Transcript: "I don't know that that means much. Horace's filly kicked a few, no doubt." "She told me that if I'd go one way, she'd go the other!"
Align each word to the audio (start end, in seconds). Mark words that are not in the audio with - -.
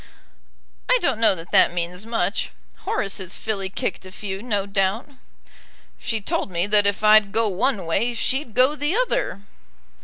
"I 0.89 0.97
don't 0.99 1.19
know 1.19 1.35
that 1.35 1.51
that 1.51 1.71
means 1.75 2.07
much. 2.07 2.49
Horace's 2.85 3.35
filly 3.35 3.69
kicked 3.69 4.03
a 4.03 4.11
few, 4.11 4.41
no 4.41 4.65
doubt." 4.65 5.07
"She 5.99 6.19
told 6.21 6.49
me 6.49 6.65
that 6.65 6.87
if 6.87 7.03
I'd 7.03 7.31
go 7.31 7.47
one 7.47 7.85
way, 7.85 8.15
she'd 8.15 8.55
go 8.55 8.73
the 8.73 8.95
other!" 8.95 9.43